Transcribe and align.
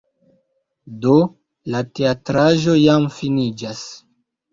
Do, 1.03 1.11
la 1.79 1.81
teatraĵo 1.99 2.73
jam 2.85 3.05
finiĝas 3.19 3.83